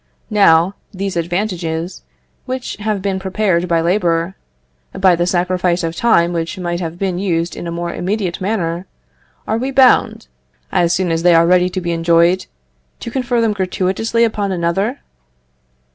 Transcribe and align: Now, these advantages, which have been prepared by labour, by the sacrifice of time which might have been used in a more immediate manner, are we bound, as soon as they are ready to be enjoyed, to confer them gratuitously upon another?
Now, 0.31 0.73
these 0.91 1.15
advantages, 1.15 2.01
which 2.47 2.75
have 2.77 3.03
been 3.03 3.19
prepared 3.19 3.67
by 3.67 3.81
labour, 3.81 4.33
by 4.99 5.15
the 5.15 5.27
sacrifice 5.27 5.83
of 5.83 5.95
time 5.95 6.33
which 6.33 6.57
might 6.57 6.79
have 6.79 6.97
been 6.97 7.19
used 7.19 7.55
in 7.55 7.67
a 7.67 7.71
more 7.71 7.93
immediate 7.93 8.41
manner, 8.41 8.87
are 9.47 9.59
we 9.59 9.69
bound, 9.69 10.25
as 10.71 10.91
soon 10.91 11.11
as 11.11 11.21
they 11.21 11.35
are 11.35 11.45
ready 11.45 11.69
to 11.69 11.79
be 11.81 11.91
enjoyed, 11.91 12.47
to 12.99 13.11
confer 13.11 13.41
them 13.41 13.53
gratuitously 13.53 14.23
upon 14.23 14.51
another? 14.51 15.01